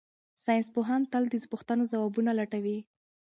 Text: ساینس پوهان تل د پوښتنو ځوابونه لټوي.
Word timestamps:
ساینس 0.43 0.67
پوهان 0.75 1.01
تل 1.11 1.23
د 1.29 1.35
پوښتنو 1.51 1.83
ځوابونه 1.91 2.31
لټوي. 2.39 2.77